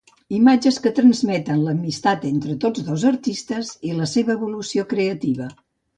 [0.35, 5.53] Imatges que transmeten l’amistat entre tots dos artistes i la seva evolució creativa.